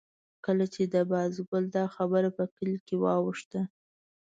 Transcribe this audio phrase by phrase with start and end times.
[0.45, 3.61] کله چې د بازګل دا خبره په کلي کې واوښته.